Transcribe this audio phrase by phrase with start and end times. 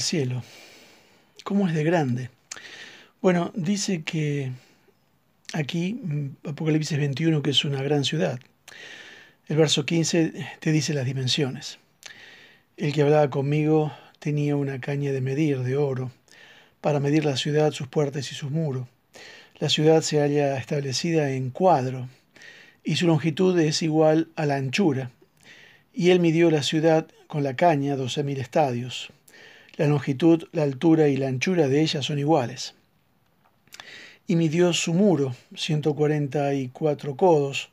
[0.00, 0.42] cielo.
[1.44, 2.30] ¿Cómo es de grande?
[3.20, 4.52] Bueno, dice que
[5.52, 8.38] aquí, mm, Apocalipsis 21, que es una gran ciudad.
[9.46, 11.78] El verso 15 te dice las dimensiones.
[12.76, 16.10] El que hablaba conmigo tenía una caña de medir de oro
[16.80, 18.88] para medir la ciudad, sus puertas y sus muros.
[19.58, 22.08] La ciudad se halla establecida en cuadro
[22.82, 25.10] y su longitud es igual a la anchura.
[25.92, 29.10] Y él midió la ciudad con la caña, doce mil estadios.
[29.76, 32.74] La longitud, la altura y la anchura de ella son iguales.
[34.26, 37.70] Y midió su muro, 144 codos,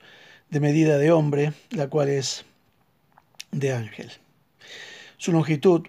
[0.49, 2.43] de medida de hombre, la cual es
[3.51, 4.11] de ángel.
[5.17, 5.87] Su longitud,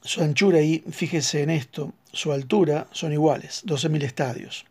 [0.00, 4.64] su anchura y, fíjese en esto, su altura son iguales, 12.000 estadios,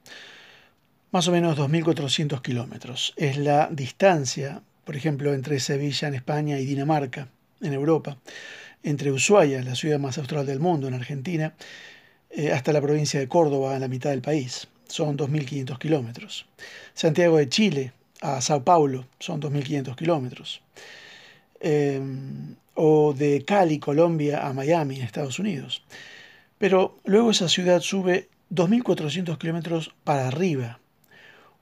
[1.12, 3.14] más o menos 2.400 kilómetros.
[3.16, 7.28] Es la distancia, por ejemplo, entre Sevilla en España y Dinamarca
[7.62, 8.18] en Europa
[8.86, 11.54] entre Ushuaia, la ciudad más austral del mundo, en Argentina,
[12.30, 14.68] eh, hasta la provincia de Córdoba, en la mitad del país.
[14.88, 16.46] Son 2.500 kilómetros.
[16.94, 20.62] Santiago de Chile a Sao Paulo son 2.500 kilómetros.
[21.60, 22.00] Eh,
[22.76, 25.84] o de Cali, Colombia, a Miami, Estados Unidos.
[26.58, 30.80] Pero luego esa ciudad sube 2.400 kilómetros para arriba,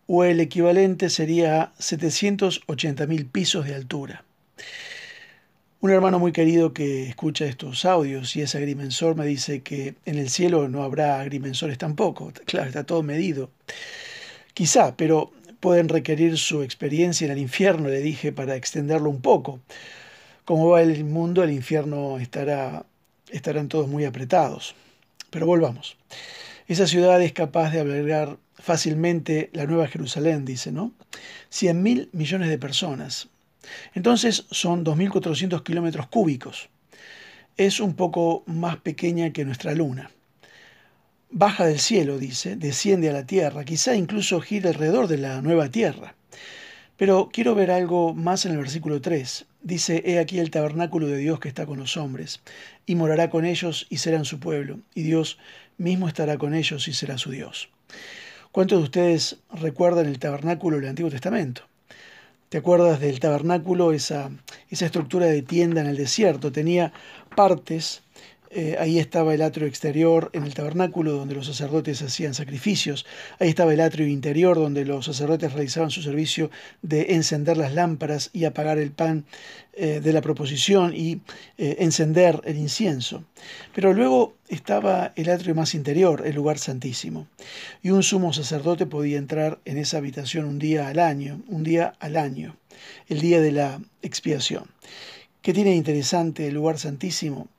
[0.08, 4.26] o el equivalente sería 780.000 pisos de altura.
[5.84, 10.18] Un hermano muy querido que escucha estos audios y es agrimensor me dice que en
[10.18, 12.32] el cielo no habrá agrimensores tampoco.
[12.46, 13.50] Claro, está todo medido.
[14.54, 19.60] Quizá, pero pueden requerir su experiencia en el infierno, le dije, para extenderlo un poco.
[20.46, 22.86] Como va el mundo, el infierno estará,
[23.30, 24.76] estarán todos muy apretados.
[25.32, 25.98] Pero volvamos.
[26.66, 30.94] Esa ciudad es capaz de albergar fácilmente la Nueva Jerusalén, dice, ¿no?
[31.50, 33.28] Cien mil millones de personas,
[33.94, 36.70] entonces son 2.400 kilómetros cúbicos.
[37.58, 40.12] Es un poco más pequeña que nuestra luna.
[41.30, 45.70] Baja del cielo, dice, desciende a la tierra, quizá incluso gira alrededor de la nueva
[45.70, 46.16] tierra.
[46.98, 49.46] Pero quiero ver algo más en el versículo 3.
[49.62, 52.42] Dice, He aquí el tabernáculo de Dios que está con los hombres,
[52.86, 55.40] y morará con ellos y serán su pueblo, y Dios
[55.78, 57.70] mismo estará con ellos y será su Dios.
[58.52, 61.64] ¿Cuántos de ustedes recuerdan el tabernáculo del Antiguo Testamento?
[62.54, 63.94] ¿Te acuerdas del tabernáculo?
[63.94, 64.30] Esa,
[64.70, 66.52] esa estructura de tienda en el desierto.
[66.52, 66.94] Tenía
[67.36, 68.04] partes
[68.56, 73.06] eh, ahí estaba el atrio exterior en el tabernáculo donde los sacerdotes hacían sacrificios.
[73.40, 76.52] Ahí estaba el atrio interior donde los sacerdotes realizaban su servicio
[76.84, 79.26] de encender las lámparas y apagar el pan
[79.76, 81.22] eh, de la proposición y
[81.58, 83.24] eh, encender el incienso.
[83.74, 87.28] Pero luego estaba el atrio más interior, el lugar santísimo.
[87.82, 91.96] Y un sumo sacerdote podía entrar en esa habitación un día al año, un día
[92.00, 92.56] al año,
[93.10, 94.66] el día de la expiación.
[95.44, 97.50] ¿Qué tiene interesante el lugar santísimo?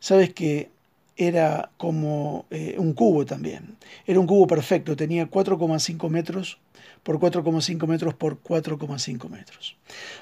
[0.00, 0.70] Sabes que
[1.14, 3.76] era como eh, un cubo también.
[4.06, 6.56] Era un cubo perfecto, tenía 4,5 metros
[7.02, 9.76] por 4,5 metros por 4,5 metros.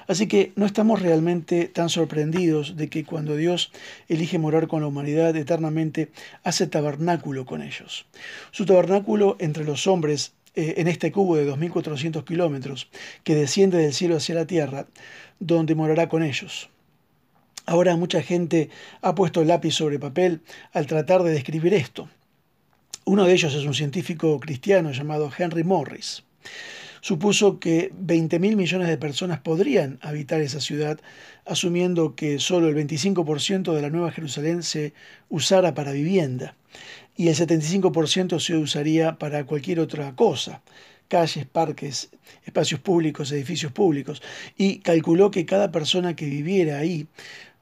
[0.05, 3.71] Así que no estamos realmente tan sorprendidos de que cuando Dios
[4.09, 6.11] elige morar con la humanidad eternamente,
[6.43, 8.05] hace tabernáculo con ellos.
[8.51, 12.89] Su tabernáculo entre los hombres eh, en este cubo de 2.400 kilómetros
[13.23, 14.87] que desciende del cielo hacia la tierra,
[15.39, 16.69] donde morará con ellos.
[17.65, 18.69] Ahora mucha gente
[19.01, 20.41] ha puesto lápiz sobre papel
[20.73, 22.09] al tratar de describir esto.
[23.05, 26.23] Uno de ellos es un científico cristiano llamado Henry Morris.
[27.01, 30.99] Supuso que 20 mil millones de personas podrían habitar esa ciudad,
[31.45, 34.93] asumiendo que solo el 25% de la Nueva Jerusalén se
[35.29, 36.55] usara para vivienda
[37.15, 40.61] y el 75% se usaría para cualquier otra cosa,
[41.07, 42.09] calles, parques,
[42.45, 44.21] espacios públicos, edificios públicos,
[44.57, 47.07] y calculó que cada persona que viviera ahí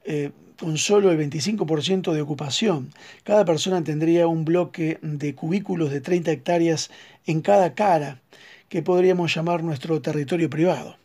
[0.04, 2.92] eh, con solo el 25% de ocupación.
[3.24, 6.90] Cada persona tendría un bloque de cubículos de 30 hectáreas
[7.26, 8.20] en cada cara,
[8.68, 10.96] que podríamos llamar nuestro territorio privado.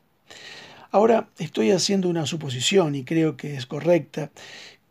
[0.91, 4.31] Ahora estoy haciendo una suposición y creo que es correcta,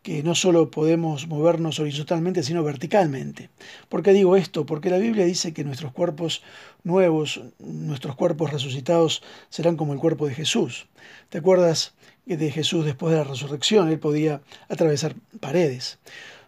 [0.03, 3.49] que no solo podemos movernos horizontalmente, sino verticalmente.
[3.89, 4.65] ¿Por qué digo esto?
[4.65, 6.43] Porque la Biblia dice que nuestros cuerpos
[6.83, 10.87] nuevos, nuestros cuerpos resucitados, serán como el cuerpo de Jesús.
[11.29, 11.93] ¿Te acuerdas
[12.35, 13.89] de Jesús después de la resurrección?
[13.89, 15.97] Él podía atravesar paredes.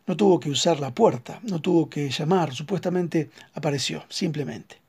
[0.08, 4.80] No tuvo que usar la puerta, no tuvo que llamar, supuestamente apareció, simplemente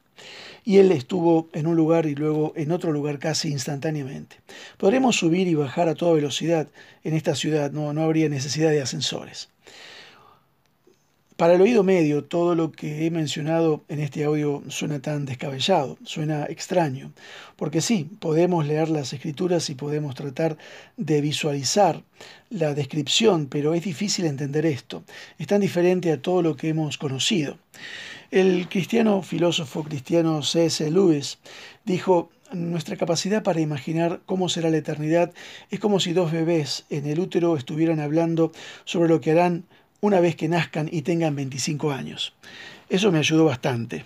[0.65, 4.37] y él estuvo en un lugar y luego en otro lugar casi instantáneamente.
[4.77, 6.69] Podremos subir y bajar a toda velocidad
[7.05, 9.49] en esta ciudad, no, no habría necesidad de ascensores.
[11.41, 15.97] Para el oído medio, todo lo que he mencionado en este audio suena tan descabellado,
[16.05, 17.15] suena extraño,
[17.57, 20.59] porque sí, podemos leer las escrituras y podemos tratar
[20.99, 22.03] de visualizar
[22.51, 25.03] la descripción, pero es difícil entender esto.
[25.39, 27.57] Es tan diferente a todo lo que hemos conocido.
[28.31, 30.91] El cristiano filósofo cristiano C.S.
[30.91, 31.39] Lewis
[31.87, 35.33] dijo, nuestra capacidad para imaginar cómo será la eternidad
[35.71, 38.53] es como si dos bebés en el útero estuvieran hablando
[38.85, 39.65] sobre lo que harán
[40.01, 42.35] una vez que nazcan y tengan 25 años.
[42.89, 44.05] Eso me ayudó bastante.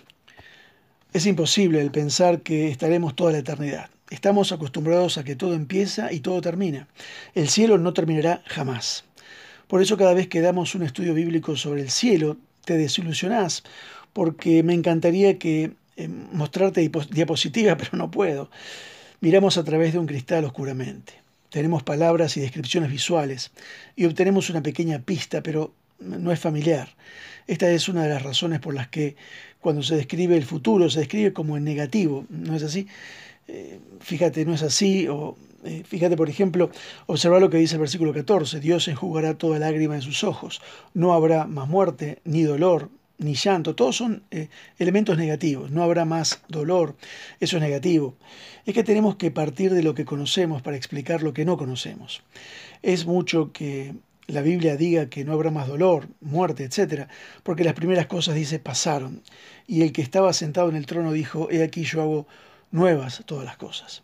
[1.13, 3.89] Es imposible el pensar que estaremos toda la eternidad.
[4.11, 6.89] Estamos acostumbrados a que todo empieza y todo termina.
[7.35, 9.05] El cielo no terminará jamás.
[9.69, 13.63] Por eso cada vez que damos un estudio bíblico sobre el cielo, te desilusionás,
[14.13, 18.51] porque me encantaría que eh, mostrarte diapositivas, pero no puedo.
[19.21, 21.15] Miramos a través de un cristal oscuramente.
[21.49, 23.53] Tenemos palabras y descripciones visuales
[23.95, 25.73] y obtenemos una pequeña pista, pero
[26.05, 26.89] no es familiar.
[27.47, 29.17] Esta es una de las razones por las que
[29.61, 32.87] cuando se describe el futuro se describe como en negativo, ¿no es así?
[33.49, 36.71] Eh, fíjate, no es así, o eh, fíjate, por ejemplo,
[37.07, 40.61] observa lo que dice el versículo 14, Dios enjugará toda lágrima de sus ojos,
[40.95, 44.49] no habrá más muerte, ni dolor, ni llanto, todos son eh,
[44.79, 46.97] elementos negativos, no habrá más dolor,
[47.41, 48.17] eso es negativo.
[48.67, 52.23] Es que tenemos que partir de lo que conocemos para explicar lo que no conocemos.
[52.83, 53.95] Es mucho que
[54.27, 57.09] la Biblia diga que no habrá más dolor, muerte, etc.,
[57.43, 59.23] porque las primeras cosas, dice, pasaron.
[59.67, 62.27] Y el que estaba sentado en el trono dijo, he aquí yo hago
[62.71, 64.03] nuevas todas las cosas.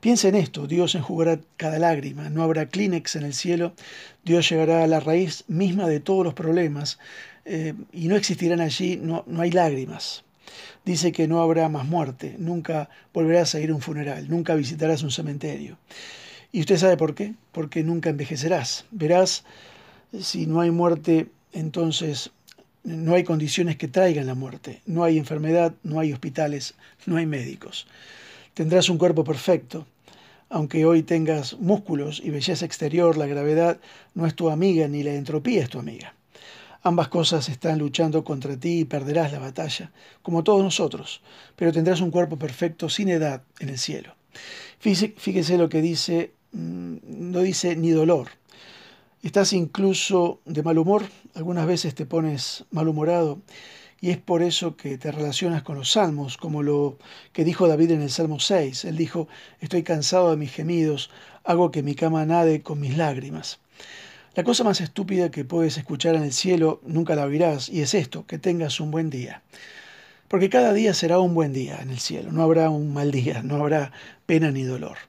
[0.00, 3.72] Piensa en esto, Dios enjugará cada lágrima, no habrá Kleenex en el cielo,
[4.24, 6.98] Dios llegará a la raíz misma de todos los problemas
[7.44, 10.24] eh, y no existirán allí, no, no hay lágrimas.
[10.84, 15.02] Dice que no habrá más muerte, nunca volverás a ir a un funeral, nunca visitarás
[15.02, 15.78] un cementerio.
[16.50, 17.34] ¿Y usted sabe por qué?
[17.52, 18.86] Porque nunca envejecerás.
[18.90, 19.44] Verás,
[20.18, 22.30] si no hay muerte, entonces
[22.84, 24.80] no hay condiciones que traigan la muerte.
[24.86, 26.74] No hay enfermedad, no hay hospitales,
[27.04, 27.86] no hay médicos.
[28.54, 29.86] Tendrás un cuerpo perfecto.
[30.48, 33.78] Aunque hoy tengas músculos y belleza exterior, la gravedad
[34.14, 36.14] no es tu amiga ni la entropía es tu amiga.
[36.82, 39.92] Ambas cosas están luchando contra ti y perderás la batalla,
[40.22, 41.20] como todos nosotros,
[41.56, 44.14] pero tendrás un cuerpo perfecto sin edad en el cielo.
[44.78, 48.28] Fíjese lo que dice no dice ni dolor.
[49.22, 51.04] Estás incluso de mal humor,
[51.34, 53.40] algunas veces te pones malhumorado
[54.00, 56.98] y es por eso que te relacionas con los salmos, como lo
[57.32, 58.84] que dijo David en el Salmo 6.
[58.84, 59.26] Él dijo,
[59.60, 61.10] estoy cansado de mis gemidos,
[61.42, 63.58] hago que mi cama nade con mis lágrimas.
[64.34, 67.94] La cosa más estúpida que puedes escuchar en el cielo nunca la oirás y es
[67.94, 69.42] esto, que tengas un buen día.
[70.28, 73.42] Porque cada día será un buen día en el cielo, no habrá un mal día,
[73.42, 73.90] no habrá
[74.26, 75.07] pena ni dolor.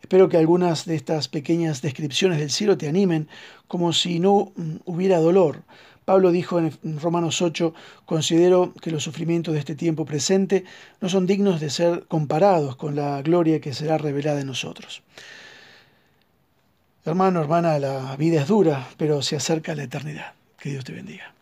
[0.00, 3.28] Espero que algunas de estas pequeñas descripciones del cielo te animen
[3.68, 5.62] como si no mm, hubiera dolor.
[6.04, 7.72] Pablo dijo en Romanos 8,
[8.04, 10.64] considero que los sufrimientos de este tiempo presente
[11.00, 15.02] no son dignos de ser comparados con la gloria que será revelada en nosotros.
[17.04, 20.32] Hermano, hermana, la vida es dura, pero se acerca a la eternidad.
[20.58, 21.32] Que Dios te bendiga.